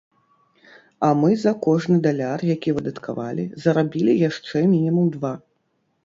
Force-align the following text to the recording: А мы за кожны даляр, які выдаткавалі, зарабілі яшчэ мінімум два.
А 1.07 1.09
мы 1.19 1.27
за 1.41 1.51
кожны 1.65 1.97
даляр, 2.05 2.39
які 2.55 2.73
выдаткавалі, 2.77 3.45
зарабілі 3.65 4.15
яшчэ 4.29 4.63
мінімум 4.73 5.13
два. 5.17 5.33